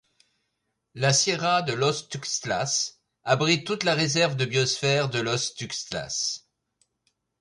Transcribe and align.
La 0.95 1.13
sierra 1.13 1.61
de 1.61 1.73
Los 1.75 2.09
Tuxtlas 2.09 2.97
abrite 3.23 3.65
toute 3.65 3.83
la 3.83 3.93
réserve 3.93 4.35
de 4.35 4.45
biosphère 4.45 5.09
de 5.11 5.19
Los 5.21 5.53
Tuxtlas. 5.53 6.47